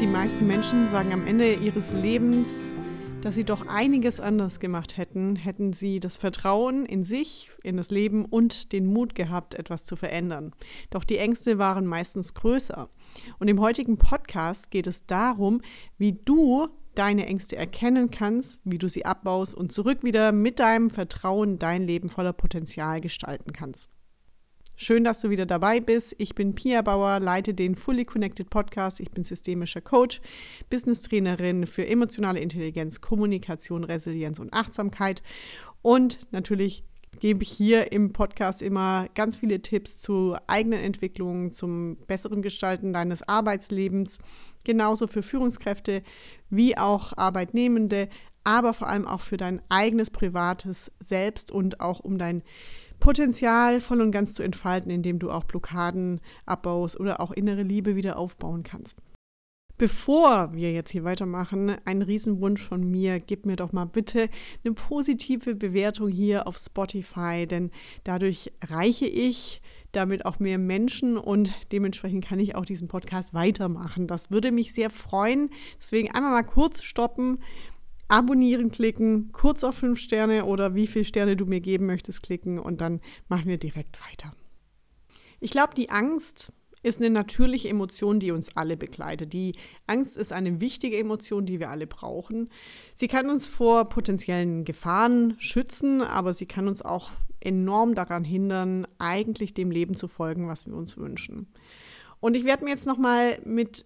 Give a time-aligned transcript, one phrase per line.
[0.00, 2.74] Die meisten Menschen sagen am Ende ihres Lebens,
[3.22, 7.90] dass sie doch einiges anders gemacht hätten, hätten sie das Vertrauen in sich, in das
[7.90, 10.52] Leben und den Mut gehabt, etwas zu verändern.
[10.90, 12.90] Doch die Ängste waren meistens größer.
[13.38, 15.62] Und im heutigen Podcast geht es darum,
[15.96, 20.90] wie du deine Ängste erkennen kannst, wie du sie abbaust und zurück wieder mit deinem
[20.90, 23.88] Vertrauen dein Leben voller Potenzial gestalten kannst.
[24.78, 26.14] Schön, dass du wieder dabei bist.
[26.18, 29.00] Ich bin Pia Bauer, leite den Fully Connected Podcast.
[29.00, 30.20] Ich bin systemischer Coach,
[30.68, 35.22] Business Trainerin für emotionale Intelligenz, Kommunikation, Resilienz und Achtsamkeit.
[35.80, 36.84] Und natürlich
[37.20, 42.92] gebe ich hier im Podcast immer ganz viele Tipps zu eigenen Entwicklungen, zum besseren Gestalten
[42.92, 44.18] deines Arbeitslebens,
[44.64, 46.02] genauso für Führungskräfte
[46.50, 48.10] wie auch Arbeitnehmende,
[48.44, 52.42] aber vor allem auch für dein eigenes privates Selbst und auch um dein
[52.98, 57.96] Potenzial voll und ganz zu entfalten, indem du auch Blockaden abbaust oder auch innere Liebe
[57.96, 58.98] wieder aufbauen kannst.
[59.78, 64.30] Bevor wir jetzt hier weitermachen, ein Riesenwunsch von mir, gib mir doch mal bitte
[64.64, 67.70] eine positive Bewertung hier auf Spotify, denn
[68.02, 69.60] dadurch reiche ich
[69.92, 74.06] damit auch mehr Menschen und dementsprechend kann ich auch diesen Podcast weitermachen.
[74.06, 75.50] Das würde mich sehr freuen.
[75.78, 77.38] Deswegen einmal mal kurz stoppen,
[78.08, 82.58] Abonnieren klicken, kurz auf fünf Sterne oder wie viele Sterne du mir geben möchtest klicken
[82.58, 84.32] und dann machen wir direkt weiter.
[85.40, 89.32] Ich glaube, die Angst ist eine natürliche Emotion, die uns alle begleitet.
[89.32, 89.52] Die
[89.88, 92.48] Angst ist eine wichtige Emotion, die wir alle brauchen.
[92.94, 98.86] Sie kann uns vor potenziellen Gefahren schützen, aber sie kann uns auch enorm daran hindern,
[98.98, 101.48] eigentlich dem Leben zu folgen, was wir uns wünschen.
[102.20, 103.84] Und ich werde mir jetzt noch mal mit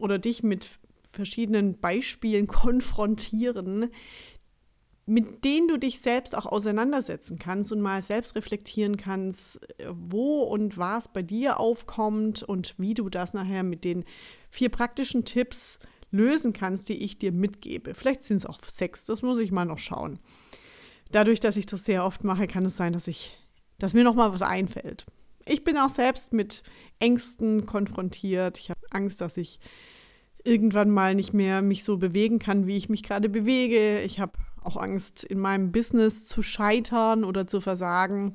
[0.00, 0.68] oder dich mit
[1.12, 3.90] verschiedenen Beispielen konfrontieren,
[5.06, 9.58] mit denen du dich selbst auch auseinandersetzen kannst und mal selbst reflektieren kannst,
[9.90, 14.04] wo und was bei dir aufkommt und wie du das nachher mit den
[14.50, 15.78] vier praktischen Tipps
[16.10, 17.94] lösen kannst, die ich dir mitgebe.
[17.94, 20.18] Vielleicht sind es auch sechs, das muss ich mal noch schauen.
[21.10, 23.36] Dadurch, dass ich das sehr oft mache, kann es sein, dass ich,
[23.78, 25.06] dass mir noch mal was einfällt.
[25.46, 26.62] Ich bin auch selbst mit
[26.98, 28.58] Ängsten konfrontiert.
[28.58, 29.58] Ich habe Angst, dass ich
[30.48, 34.00] irgendwann mal nicht mehr mich so bewegen kann, wie ich mich gerade bewege.
[34.00, 34.32] Ich habe
[34.62, 38.34] auch Angst, in meinem Business zu scheitern oder zu versagen.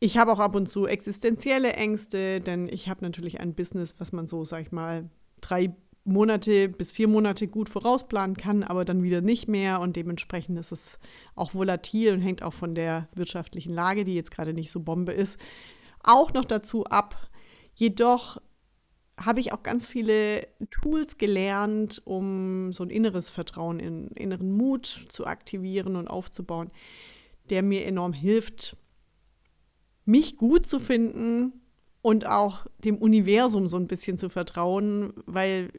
[0.00, 4.12] Ich habe auch ab und zu existenzielle Ängste, denn ich habe natürlich ein Business, was
[4.12, 5.08] man so, sag ich mal,
[5.40, 5.74] drei
[6.04, 9.80] Monate bis vier Monate gut vorausplanen kann, aber dann wieder nicht mehr.
[9.80, 10.98] Und dementsprechend ist es
[11.36, 15.12] auch volatil und hängt auch von der wirtschaftlichen Lage, die jetzt gerade nicht so Bombe
[15.12, 15.38] ist,
[16.02, 17.28] auch noch dazu ab.
[17.74, 18.38] Jedoch
[19.20, 24.86] habe ich auch ganz viele Tools gelernt, um so ein inneres Vertrauen, in inneren Mut
[25.08, 26.70] zu aktivieren und aufzubauen,
[27.50, 28.76] der mir enorm hilft,
[30.04, 31.52] mich gut zu finden
[32.02, 35.70] und auch dem Universum so ein bisschen zu vertrauen, weil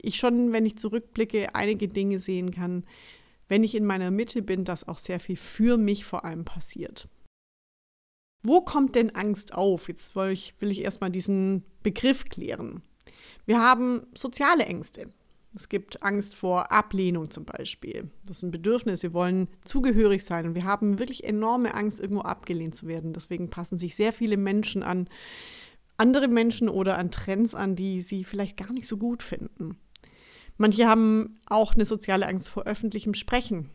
[0.00, 2.84] ich schon, wenn ich zurückblicke, einige Dinge sehen kann,
[3.48, 7.08] wenn ich in meiner Mitte bin, dass auch sehr viel für mich vor allem passiert.
[8.42, 9.88] Wo kommt denn Angst auf?
[9.88, 12.82] Jetzt will ich, will ich erstmal diesen Begriff klären.
[13.46, 15.10] Wir haben soziale Ängste.
[15.54, 18.10] Es gibt Angst vor Ablehnung zum Beispiel.
[18.26, 19.02] Das ist ein Bedürfnis.
[19.02, 23.12] Wir wollen zugehörig sein und wir haben wirklich enorme Angst, irgendwo abgelehnt zu werden.
[23.12, 25.08] Deswegen passen sich sehr viele Menschen an
[25.98, 29.76] andere Menschen oder an Trends an, die sie vielleicht gar nicht so gut finden.
[30.56, 33.68] Manche haben auch eine soziale Angst vor öffentlichem Sprechen.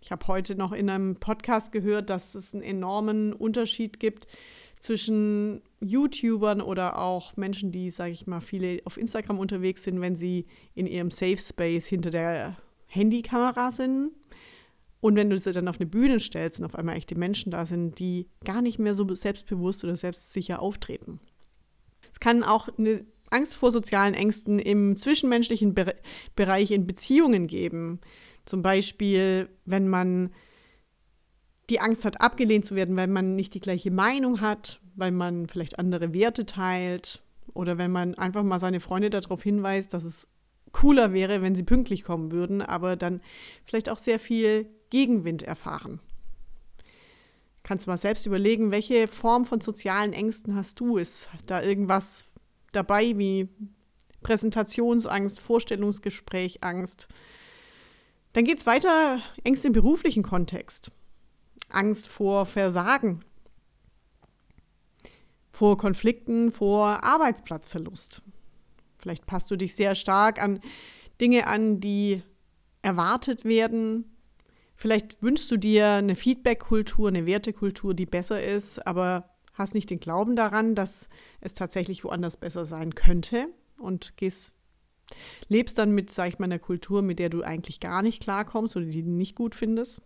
[0.00, 4.26] Ich habe heute noch in einem Podcast gehört, dass es einen enormen Unterschied gibt
[4.78, 10.16] zwischen YouTubern oder auch Menschen, die, sage ich mal, viele auf Instagram unterwegs sind, wenn
[10.16, 14.10] sie in ihrem Safe Space hinter der Handykamera sind.
[15.00, 17.64] Und wenn du sie dann auf eine Bühne stellst und auf einmal echte Menschen da
[17.64, 21.20] sind, die gar nicht mehr so selbstbewusst oder selbstsicher auftreten.
[22.12, 25.74] Es kann auch eine Angst vor sozialen Ängsten im zwischenmenschlichen
[26.34, 28.00] Bereich in Beziehungen geben.
[28.46, 30.32] Zum Beispiel, wenn man
[31.68, 35.48] die Angst hat, abgelehnt zu werden, weil man nicht die gleiche Meinung hat, weil man
[35.48, 40.28] vielleicht andere Werte teilt oder wenn man einfach mal seine Freunde darauf hinweist, dass es
[40.72, 43.20] cooler wäre, wenn sie pünktlich kommen würden, aber dann
[43.64, 46.00] vielleicht auch sehr viel Gegenwind erfahren.
[47.62, 50.98] Kannst du mal selbst überlegen, welche Form von sozialen Ängsten hast du?
[50.98, 52.24] Ist da irgendwas
[52.70, 53.48] dabei wie
[54.22, 57.08] Präsentationsangst, Vorstellungsgespräch, Angst?
[58.36, 60.92] Dann geht es weiter, Ängste im beruflichen Kontext.
[61.70, 63.24] Angst vor Versagen,
[65.50, 68.20] vor Konflikten, vor Arbeitsplatzverlust.
[68.98, 70.60] Vielleicht passt du dich sehr stark an
[71.18, 72.22] Dinge an, die
[72.82, 74.04] erwartet werden.
[74.74, 79.98] Vielleicht wünschst du dir eine Feedback-Kultur, eine Wertekultur, die besser ist, aber hast nicht den
[79.98, 81.08] Glauben daran, dass
[81.40, 83.48] es tatsächlich woanders besser sein könnte
[83.78, 84.52] und gehst
[85.48, 88.76] Lebst dann mit, sag ich mal, einer Kultur, mit der du eigentlich gar nicht klarkommst
[88.76, 90.02] oder die du nicht gut findest.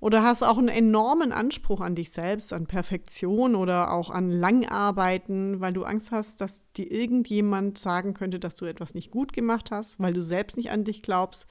[0.00, 5.60] Oder hast auch einen enormen Anspruch an dich selbst, an Perfektion oder auch an Langarbeiten,
[5.60, 9.72] weil du Angst hast, dass dir irgendjemand sagen könnte, dass du etwas nicht gut gemacht
[9.72, 11.48] hast, weil du selbst nicht an dich glaubst.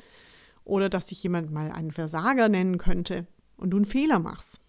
[0.63, 3.27] Oder dass dich jemand mal einen Versager nennen könnte
[3.57, 4.61] und du einen Fehler machst.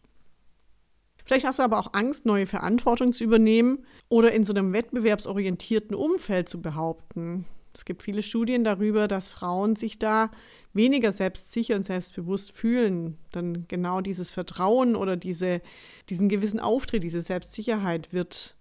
[1.25, 5.95] Vielleicht hast du aber auch Angst, neue Verantwortung zu übernehmen oder in so einem wettbewerbsorientierten
[5.95, 7.45] Umfeld zu behaupten.
[7.79, 10.33] Es gibt viele Studien darüber, dass Frauen sich da
[10.73, 13.19] weniger selbstsicher und selbstbewusst fühlen.
[13.31, 15.63] Dann genau dieses Vertrauen oder diese,
[16.11, 18.57] diesen gewissen Auftritt, diese Selbstsicherheit wird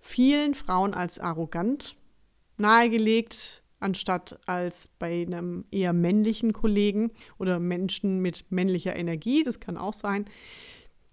[0.00, 1.96] vielen Frauen als arrogant
[2.58, 9.78] nahegelegt, anstatt als bei einem eher männlichen Kollegen oder Menschen mit männlicher Energie, das kann
[9.78, 10.26] auch sein,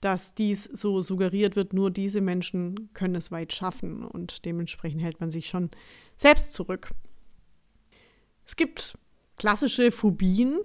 [0.02, 5.22] dass dies so suggeriert wird, nur diese Menschen können es weit schaffen und dementsprechend hält
[5.22, 5.72] man sich schon
[6.18, 6.92] selbst zurück.
[8.46, 8.98] Es gibt
[9.38, 10.60] klassische Phobien,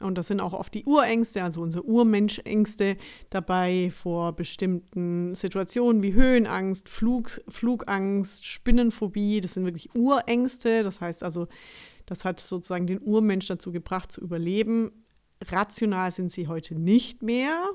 [0.00, 2.96] und das sind auch oft die Urängste, also unsere Urmenschängste
[3.28, 9.40] dabei vor bestimmten Situationen wie Höhenangst, Flug, Flugangst, Spinnenphobie.
[9.40, 10.82] Das sind wirklich Urängste.
[10.82, 11.48] Das heißt also,
[12.06, 14.90] das hat sozusagen den Urmensch dazu gebracht, zu überleben.
[15.46, 17.68] Rational sind sie heute nicht mehr.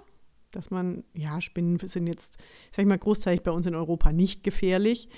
[0.51, 2.37] Dass man, ja, Spinnen sind jetzt,
[2.71, 5.09] sag ich mal, großteilig bei uns in Europa nicht gefährlich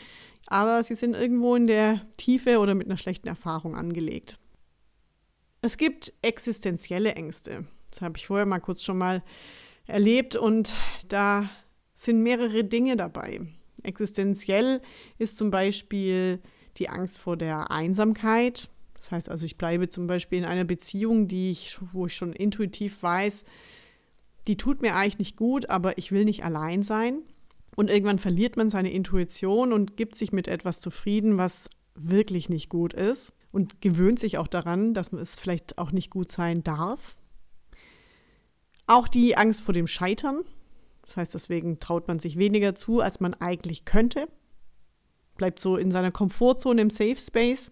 [0.48, 4.38] aber sie sind irgendwo in der Tiefe oder mit einer schlechten Erfahrung angelegt.
[5.62, 7.66] Es gibt existenzielle Ängste.
[7.92, 9.24] Das habe ich vorher mal kurz schon mal
[9.86, 10.74] erlebt und
[11.08, 11.50] da
[11.94, 13.42] sind mehrere Dinge dabei.
[13.84, 14.82] Existenziell
[15.18, 16.42] ist zum Beispiel
[16.78, 18.70] die Angst vor der Einsamkeit.
[18.96, 22.34] Das heißt also, ich bleibe zum Beispiel in einer Beziehung, die ich, wo ich schon
[22.34, 23.46] intuitiv weiß,
[24.48, 27.22] die tut mir eigentlich nicht gut, aber ich will nicht allein sein.
[27.78, 32.70] Und irgendwann verliert man seine Intuition und gibt sich mit etwas zufrieden, was wirklich nicht
[32.70, 37.18] gut ist und gewöhnt sich auch daran, dass es vielleicht auch nicht gut sein darf.
[38.88, 40.42] Auch die Angst vor dem Scheitern.
[41.06, 44.28] Das heißt, deswegen traut man sich weniger zu, als man eigentlich könnte.
[45.36, 47.72] Bleibt so in seiner Komfortzone im Safe Space.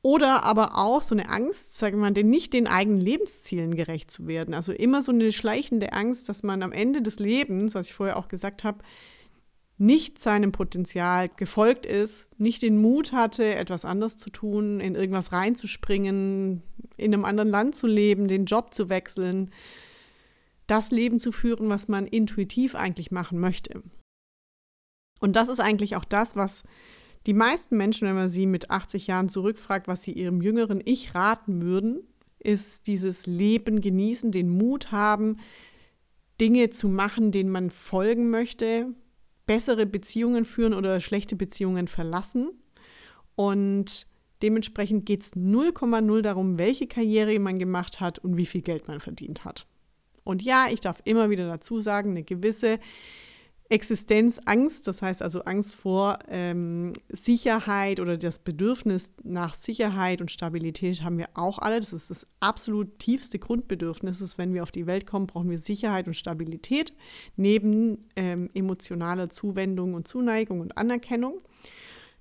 [0.00, 4.28] Oder aber auch so eine Angst, sagen wir mal, nicht den eigenen Lebenszielen gerecht zu
[4.28, 4.54] werden.
[4.54, 8.16] Also immer so eine schleichende Angst, dass man am Ende des Lebens, was ich vorher
[8.16, 8.78] auch gesagt habe,
[9.78, 15.32] nicht seinem Potenzial gefolgt ist, nicht den Mut hatte, etwas anders zu tun, in irgendwas
[15.32, 16.62] reinzuspringen,
[16.96, 19.50] in einem anderen Land zu leben, den Job zu wechseln,
[20.66, 23.82] das Leben zu führen, was man intuitiv eigentlich machen möchte.
[25.20, 26.64] Und das ist eigentlich auch das, was
[27.28, 31.14] die meisten Menschen, wenn man sie mit 80 Jahren zurückfragt, was sie ihrem jüngeren Ich
[31.14, 32.00] raten würden,
[32.38, 35.36] ist dieses Leben genießen, den Mut haben,
[36.40, 38.94] Dinge zu machen, denen man folgen möchte,
[39.44, 42.48] bessere Beziehungen führen oder schlechte Beziehungen verlassen.
[43.36, 44.06] Und
[44.40, 49.00] dementsprechend geht es 0,0 darum, welche Karriere man gemacht hat und wie viel Geld man
[49.00, 49.66] verdient hat.
[50.24, 52.78] Und ja, ich darf immer wieder dazu sagen, eine gewisse
[53.70, 61.02] Existenzangst, das heißt also Angst vor ähm, Sicherheit oder das Bedürfnis nach Sicherheit und Stabilität
[61.02, 61.78] haben wir auch alle.
[61.78, 64.38] Das ist das absolut tiefste Grundbedürfnis.
[64.38, 66.94] Wenn wir auf die Welt kommen, brauchen wir Sicherheit und Stabilität
[67.36, 71.42] neben ähm, emotionaler Zuwendung und Zuneigung und Anerkennung,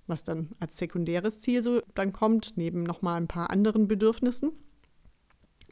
[0.05, 4.51] was dann als sekundäres Ziel so dann kommt, neben nochmal ein paar anderen Bedürfnissen.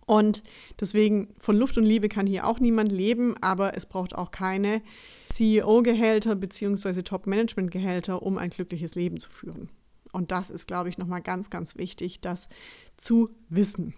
[0.06, 0.44] Und
[0.80, 4.82] deswegen von Luft und Liebe kann hier auch niemand leben, aber es braucht auch keine
[5.30, 7.02] CEO-Gehälter bzw.
[7.02, 9.70] Top-Management-Gehälter, um ein glückliches Leben zu führen.
[10.12, 12.48] Und das ist, glaube ich, nochmal ganz, ganz wichtig, das
[12.96, 13.96] zu wissen.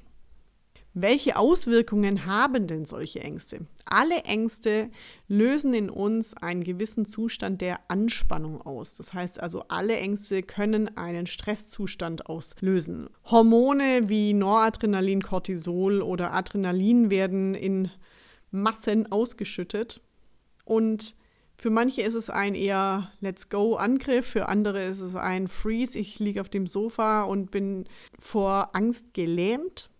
[0.99, 3.67] Welche Auswirkungen haben denn solche Ängste?
[3.85, 4.89] Alle Ängste
[5.27, 8.95] lösen in uns einen gewissen Zustand der Anspannung aus.
[8.95, 13.11] Das heißt also, alle Ängste können einen Stresszustand auslösen.
[13.25, 17.91] Hormone wie Noradrenalin, Cortisol oder Adrenalin werden in
[18.49, 20.01] Massen ausgeschüttet
[20.65, 21.15] und
[21.59, 25.99] für manche ist es ein eher Let's go Angriff, für andere ist es ein Freeze.
[25.99, 27.85] Ich liege auf dem Sofa und bin
[28.17, 29.91] vor Angst gelähmt.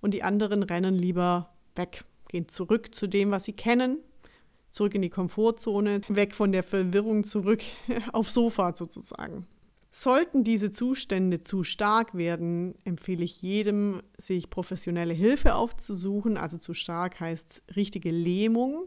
[0.00, 3.98] Und die anderen rennen lieber weg, gehen zurück zu dem, was sie kennen,
[4.70, 7.62] zurück in die Komfortzone, weg von der Verwirrung zurück
[8.12, 9.46] aufs Sofa sozusagen.
[9.90, 16.36] Sollten diese Zustände zu stark werden, empfehle ich jedem, sich professionelle Hilfe aufzusuchen.
[16.36, 18.86] Also zu stark heißt richtige Lähmung,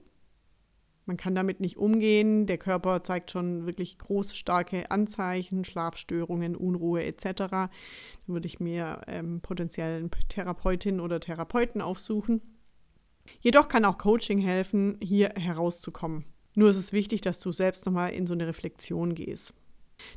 [1.11, 2.45] man kann damit nicht umgehen.
[2.45, 7.33] Der Körper zeigt schon wirklich groß starke Anzeichen, Schlafstörungen, Unruhe etc.
[7.49, 7.69] Dann
[8.27, 12.41] würde ich mir ähm, potenziellen Therapeutin oder Therapeuten aufsuchen.
[13.41, 16.23] Jedoch kann auch Coaching helfen, hier herauszukommen.
[16.55, 19.53] Nur ist es wichtig, dass du selbst nochmal in so eine Reflexion gehst.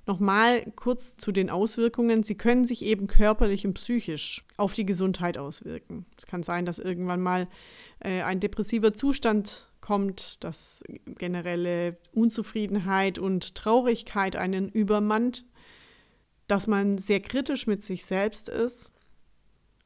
[0.06, 2.22] Nochmal kurz zu den Auswirkungen.
[2.22, 6.06] Sie können sich eben körperlich und psychisch auf die Gesundheit auswirken.
[6.16, 7.48] Es kann sein, dass irgendwann mal
[7.98, 10.82] äh, ein depressiver Zustand kommt, dass
[11.18, 15.44] generelle Unzufriedenheit und Traurigkeit einen übermannt,
[16.46, 18.90] dass man sehr kritisch mit sich selbst ist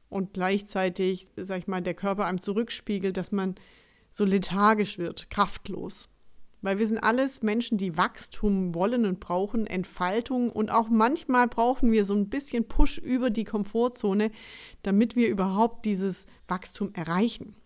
[0.07, 3.55] und gleichzeitig, sag ich mal, der Körper einem zurückspiegelt, dass man
[4.13, 6.07] so lethargisch wird, kraftlos.
[6.61, 11.91] Weil wir sind alles Menschen, die Wachstum wollen und brauchen, Entfaltung und auch manchmal brauchen
[11.91, 14.31] wir so ein bisschen Push über die Komfortzone,
[14.81, 17.57] damit wir überhaupt dieses Wachstum erreichen.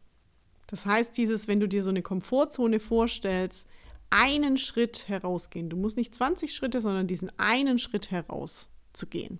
[0.73, 3.67] Das heißt, dieses, wenn du dir so eine Komfortzone vorstellst,
[4.09, 5.69] einen Schritt herausgehen.
[5.69, 9.39] Du musst nicht 20 Schritte, sondern diesen einen Schritt herauszugehen.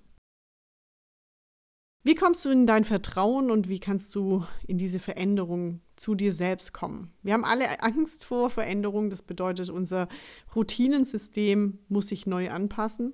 [2.03, 6.33] Wie kommst du in dein Vertrauen und wie kannst du in diese Veränderung zu dir
[6.33, 7.11] selbst kommen?
[7.23, 9.09] Wir haben alle Angst vor Veränderung.
[9.09, 10.09] Das bedeutet, unser
[10.55, 13.11] Routinensystem muss sich neu anpassen.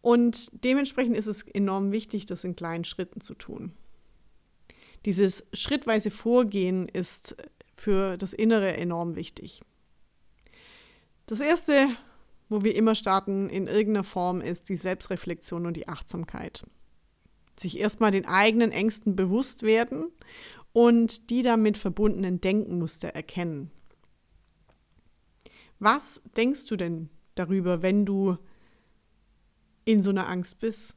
[0.00, 3.70] Und dementsprechend ist es enorm wichtig, das in kleinen Schritten zu tun.
[5.04, 7.36] Dieses schrittweise Vorgehen ist
[7.76, 9.62] für das Innere enorm wichtig.
[11.26, 11.88] Das Erste,
[12.48, 16.64] wo wir immer starten in irgendeiner Form, ist die Selbstreflexion und die Achtsamkeit
[17.60, 20.12] sich erstmal den eigenen Ängsten bewusst werden
[20.72, 23.70] und die damit verbundenen Denkenmuster erkennen.
[25.78, 28.36] Was denkst du denn darüber, wenn du
[29.84, 30.96] in so einer Angst bist?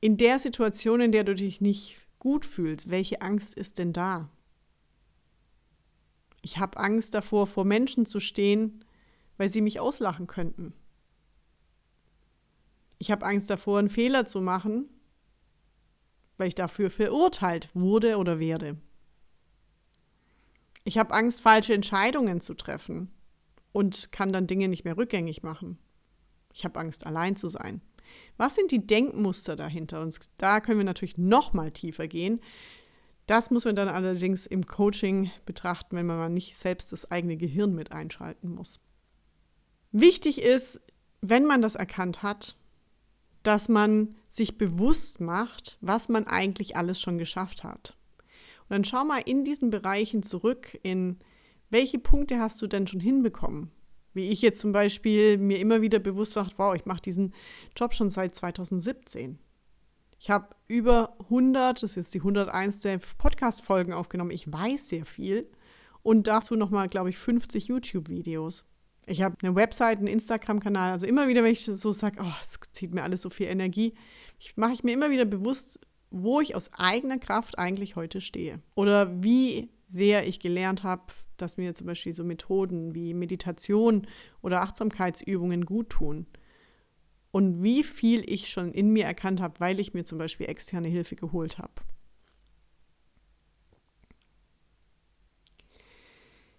[0.00, 4.28] In der Situation, in der du dich nicht gut fühlst, welche Angst ist denn da?
[6.42, 8.84] Ich habe Angst davor, vor Menschen zu stehen,
[9.36, 10.72] weil sie mich auslachen könnten.
[12.98, 14.88] Ich habe Angst davor, einen Fehler zu machen,
[16.36, 18.76] weil ich dafür verurteilt wurde oder werde.
[20.84, 23.10] Ich habe Angst, falsche Entscheidungen zu treffen
[23.72, 25.78] und kann dann Dinge nicht mehr rückgängig machen.
[26.54, 27.82] Ich habe Angst, allein zu sein.
[28.36, 30.00] Was sind die Denkmuster dahinter?
[30.00, 32.40] Und da können wir natürlich noch mal tiefer gehen.
[33.26, 37.74] Das muss man dann allerdings im Coaching betrachten, wenn man nicht selbst das eigene Gehirn
[37.74, 38.80] mit einschalten muss.
[39.92, 40.80] Wichtig ist,
[41.20, 42.56] wenn man das erkannt hat,
[43.42, 47.96] dass man sich bewusst macht, was man eigentlich alles schon geschafft hat.
[48.68, 51.18] Und dann schau mal in diesen Bereichen zurück, in
[51.70, 53.70] welche Punkte hast du denn schon hinbekommen?
[54.18, 57.32] Wie ich jetzt zum Beispiel mir immer wieder bewusst macht, wow, ich mache diesen
[57.76, 59.38] Job schon seit 2017.
[60.18, 62.82] Ich habe über 100, das ist jetzt die 101.
[63.16, 64.32] Podcast-Folgen aufgenommen.
[64.32, 65.46] Ich weiß sehr viel.
[66.02, 68.64] Und dazu nochmal, glaube ich, 50 YouTube-Videos.
[69.06, 70.90] Ich habe eine Website, einen Instagram-Kanal.
[70.90, 73.94] Also immer wieder, wenn ich so sage, oh, es zieht mir alles so viel Energie,
[74.56, 75.78] mache ich mir immer wieder bewusst,
[76.10, 78.60] wo ich aus eigener Kraft eigentlich heute stehe.
[78.74, 81.04] Oder wie sehr ich gelernt habe,
[81.40, 84.06] dass mir zum Beispiel so Methoden wie Meditation
[84.42, 86.26] oder Achtsamkeitsübungen gut tun.
[87.30, 90.88] Und wie viel ich schon in mir erkannt habe, weil ich mir zum Beispiel externe
[90.88, 91.72] Hilfe geholt habe.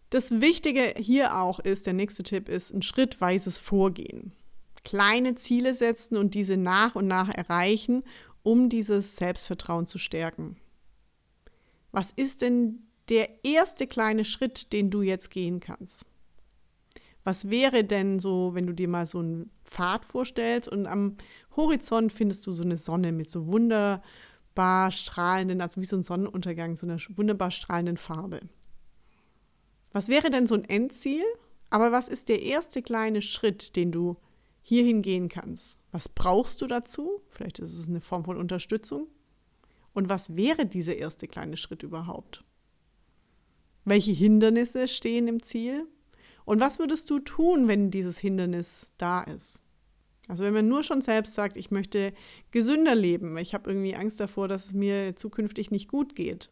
[0.10, 4.32] Das Wichtige hier auch ist, der nächste Tipp ist ein schrittweises Vorgehen.
[4.84, 8.04] Kleine Ziele setzen und diese nach und nach erreichen,
[8.42, 10.58] um dieses Selbstvertrauen zu stärken.
[11.92, 16.06] Was ist denn der erste kleine Schritt, den du jetzt gehen kannst?
[17.24, 21.18] Was wäre denn so, wenn du dir mal so einen Pfad vorstellst und am
[21.56, 26.76] Horizont findest du so eine Sonne mit so wunderbar strahlenden, also wie so ein Sonnenuntergang,
[26.76, 28.42] so einer wunderbar strahlenden Farbe.
[29.92, 31.24] Was wäre denn so ein Endziel?
[31.70, 34.16] Aber was ist der erste kleine Schritt, den du
[34.62, 35.78] hierhin gehen kannst?
[35.92, 37.22] Was brauchst du dazu?
[37.30, 39.08] Vielleicht ist es eine Form von Unterstützung.
[39.94, 42.44] Und was wäre dieser erste kleine Schritt überhaupt?
[43.90, 45.88] Welche Hindernisse stehen im Ziel?
[46.46, 49.62] Und was würdest du tun, wenn dieses Hindernis da ist?
[50.28, 52.14] Also wenn man nur schon selbst sagt, ich möchte
[52.52, 56.52] gesünder leben, ich habe irgendwie Angst davor, dass es mir zukünftig nicht gut geht,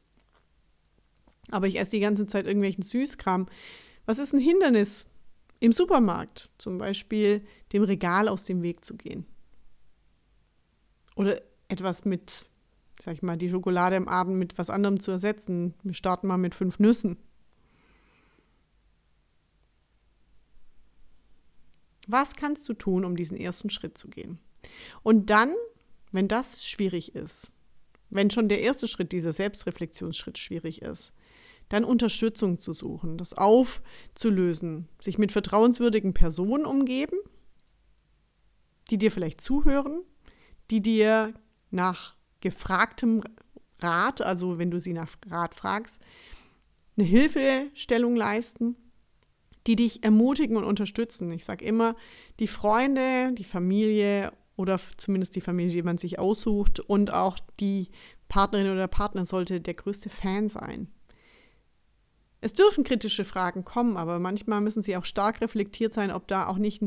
[1.51, 3.45] aber ich esse die ganze Zeit irgendwelchen Süßkram.
[4.07, 5.07] Was ist ein Hindernis
[5.59, 6.49] im Supermarkt?
[6.57, 9.25] Zum Beispiel dem Regal aus dem Weg zu gehen.
[11.15, 12.45] Oder etwas mit,
[12.99, 15.75] sag ich mal, die Schokolade am Abend mit was anderem zu ersetzen.
[15.83, 17.17] Wir starten mal mit fünf Nüssen.
[22.07, 24.39] Was kannst du tun, um diesen ersten Schritt zu gehen?
[25.03, 25.53] Und dann,
[26.11, 27.53] wenn das schwierig ist,
[28.09, 31.13] wenn schon der erste Schritt, dieser Selbstreflexionsschritt schwierig ist,
[31.69, 37.17] dann Unterstützung zu suchen, das aufzulösen, sich mit vertrauenswürdigen Personen umgeben,
[38.89, 40.01] die dir vielleicht zuhören,
[40.71, 41.33] die dir
[41.69, 43.23] nach gefragtem
[43.79, 46.01] Rat, also wenn du sie nach Rat fragst,
[46.97, 48.75] eine Hilfestellung leisten,
[49.67, 51.31] die dich ermutigen und unterstützen.
[51.31, 51.95] Ich sage immer,
[52.39, 57.89] die Freunde, die Familie oder zumindest die Familie, die man sich aussucht und auch die
[58.29, 60.87] Partnerin oder Partner sollte der größte Fan sein.
[62.39, 66.47] Es dürfen kritische Fragen kommen, aber manchmal müssen sie auch stark reflektiert sein, ob da
[66.47, 66.81] auch nicht,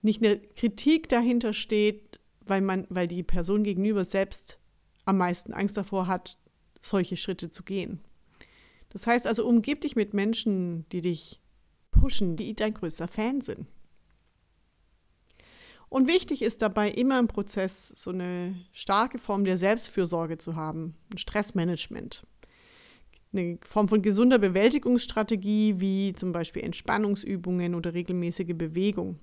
[0.00, 4.58] nicht eine Kritik dahinter steht, weil, man, weil die Person gegenüber selbst
[5.04, 6.38] am meisten Angst davor hat,
[6.82, 8.00] solche Schritte zu gehen.
[8.90, 11.40] Das heißt also, umgib dich mit Menschen, die dich
[11.94, 13.66] pushen, die dein größter Fan sind.
[15.88, 20.96] Und wichtig ist dabei immer im Prozess so eine starke Form der Selbstfürsorge zu haben,
[21.12, 22.26] ein Stressmanagement.
[23.32, 29.20] Eine Form von gesunder Bewältigungsstrategie wie zum Beispiel Entspannungsübungen oder regelmäßige Bewegung.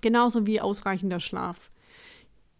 [0.00, 1.70] Genauso wie ausreichender Schlaf.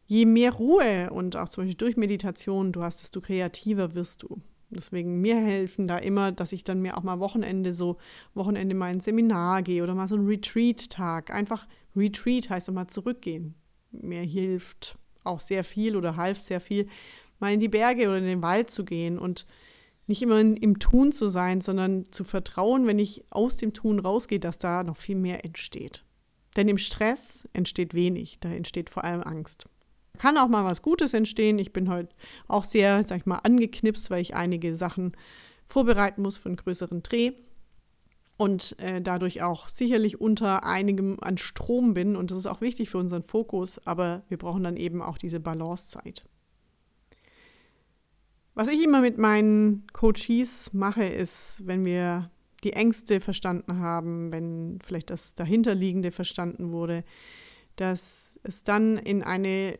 [0.07, 4.43] Je mehr Ruhe und auch zum Beispiel durch Meditation du hast, desto kreativer wirst du.
[4.75, 7.99] Deswegen mir helfen da immer, dass ich dann mir auch mal Wochenende so,
[8.35, 11.33] Wochenende mal ein Seminar gehe oder mal so ein Retreat-Tag.
[11.33, 11.67] Einfach
[11.97, 13.55] Retreat heißt mal zurückgehen.
[13.93, 16.89] Mir hilft auch sehr viel oder half sehr viel,
[17.41, 19.47] mal in die Berge oder in den Wald zu gehen und
[20.07, 24.41] nicht immer im Tun zu sein, sondern zu vertrauen, wenn ich aus dem Tun rausgehe,
[24.41, 26.05] dass da noch viel mehr entsteht.
[26.57, 29.67] Denn im Stress entsteht wenig, da entsteht vor allem Angst.
[30.19, 31.59] Kann auch mal was Gutes entstehen.
[31.59, 32.15] Ich bin heute
[32.47, 35.13] auch sehr, sag ich mal, angeknipst, weil ich einige Sachen
[35.67, 37.33] vorbereiten muss für einen größeren Dreh
[38.37, 42.17] und äh, dadurch auch sicherlich unter einigem an Strom bin.
[42.17, 45.41] Und das ist auch wichtig für unseren Fokus, aber wir brauchen dann eben auch diese
[45.41, 46.25] Balancezeit.
[48.55, 52.31] Was ich immer mit meinen Coaches mache, ist, wenn wir
[52.63, 57.05] die Ängste verstanden haben, wenn vielleicht das dahinterliegende verstanden wurde,
[57.77, 59.79] dass es dann in eine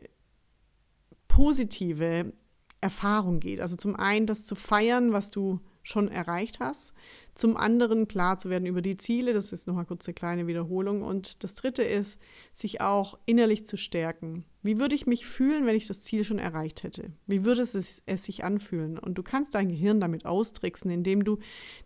[1.35, 2.31] positive
[2.79, 3.59] Erfahrung geht.
[3.59, 6.93] Also zum einen das zu feiern, was du schon erreicht hast,
[7.35, 11.01] zum anderen klar zu werden über die Ziele, das ist nochmal kurz eine kleine Wiederholung.
[11.01, 12.17] Und das dritte ist,
[12.53, 14.45] sich auch innerlich zu stärken.
[14.63, 17.11] Wie würde ich mich fühlen, wenn ich das Ziel schon erreicht hätte?
[17.27, 18.97] Wie würde es, es sich anfühlen?
[18.97, 21.39] Und du kannst dein Gehirn damit austricksen, indem du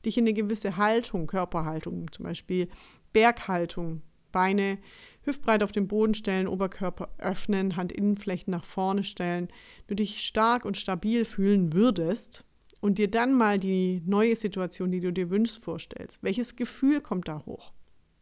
[0.06, 2.70] dich in eine gewisse Haltung, Körperhaltung, zum Beispiel
[3.14, 4.78] Berghaltung, Beine
[5.22, 9.50] hüftbreit auf den Boden stellen, Oberkörper öffnen, Handinnenflächen nach vorne stellen,
[9.88, 12.46] du dich stark und stabil fühlen würdest
[12.80, 16.24] und dir dann mal die neue Situation, die du dir wünschst, vorstellst.
[16.24, 17.74] Welches Gefühl kommt da hoch?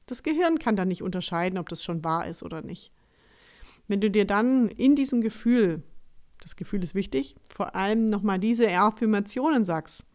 [0.07, 2.91] Das Gehirn kann dann nicht unterscheiden, ob das schon wahr ist oder nicht.
[3.87, 5.83] Wenn du dir dann in diesem Gefühl,
[6.41, 10.05] das Gefühl ist wichtig, vor allem nochmal diese Affirmationen sagst,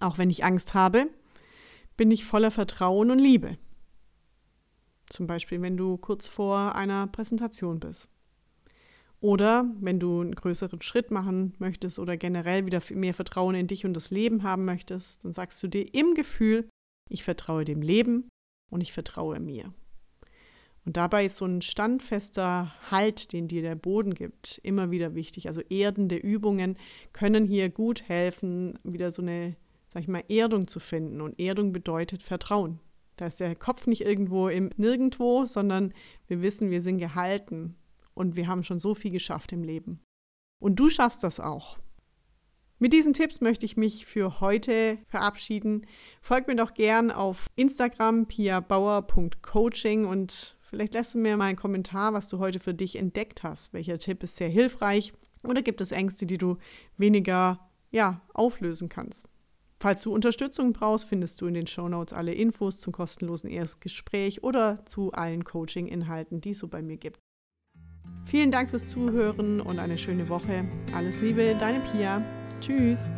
[0.00, 1.06] auch wenn ich Angst habe,
[1.96, 3.58] bin ich voller Vertrauen und Liebe.
[5.12, 8.08] Zum Beispiel, wenn du kurz vor einer Präsentation bist.
[9.20, 13.84] Oder wenn du einen größeren Schritt machen möchtest oder generell wieder mehr Vertrauen in dich
[13.84, 16.66] und das Leben haben möchtest, dann sagst du dir im Gefühl,
[17.10, 18.28] ich vertraue dem Leben
[18.70, 19.72] und ich vertraue mir.
[20.86, 25.46] Und dabei ist so ein standfester Halt, den dir der Boden gibt, immer wieder wichtig.
[25.46, 26.76] Also erdende Übungen
[27.12, 29.56] können hier gut helfen, wieder so eine,
[29.88, 31.20] sag ich mal, Erdung zu finden.
[31.20, 32.80] Und Erdung bedeutet Vertrauen.
[33.16, 35.92] Da ist der Kopf nicht irgendwo im Nirgendwo, sondern
[36.26, 37.76] wir wissen, wir sind gehalten
[38.14, 40.00] und wir haben schon so viel geschafft im Leben.
[40.58, 41.78] Und du schaffst das auch.
[42.78, 45.86] Mit diesen Tipps möchte ich mich für heute verabschieden.
[46.20, 52.12] Folgt mir doch gern auf Instagram piabauer.coaching und vielleicht lässt du mir mal einen Kommentar,
[52.12, 53.72] was du heute für dich entdeckt hast.
[53.72, 55.12] Welcher Tipp ist sehr hilfreich
[55.44, 56.56] oder gibt es Ängste, die du
[56.96, 59.28] weniger ja, auflösen kannst?
[59.82, 64.86] Falls du Unterstützung brauchst, findest du in den Shownotes alle Infos zum kostenlosen Erstgespräch oder
[64.86, 67.18] zu allen Coaching-Inhalten, die es so bei mir gibt.
[68.24, 70.66] Vielen Dank fürs Zuhören und eine schöne Woche.
[70.94, 72.24] Alles Liebe, deine Pia.
[72.60, 73.10] Tschüss.